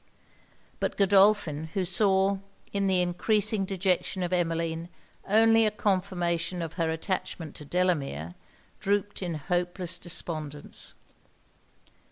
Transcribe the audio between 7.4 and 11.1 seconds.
to Delamere, drooped in hopeless despondence.